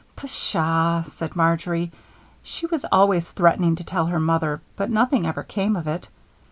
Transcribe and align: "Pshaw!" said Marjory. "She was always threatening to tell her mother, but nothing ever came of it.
"Pshaw!" 0.15 1.03
said 1.03 1.35
Marjory. 1.35 1.91
"She 2.41 2.65
was 2.65 2.87
always 2.91 3.29
threatening 3.31 3.75
to 3.75 3.83
tell 3.83 4.07
her 4.07 4.19
mother, 4.19 4.59
but 4.75 4.89
nothing 4.89 5.27
ever 5.27 5.43
came 5.43 5.75
of 5.75 5.85
it. 5.87 6.09